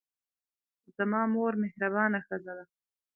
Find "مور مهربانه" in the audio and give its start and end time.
1.33-2.19